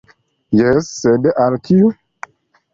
Jes, 0.59 0.89
sed 1.03 1.29
al 1.45 1.61
kiu? 1.69 1.95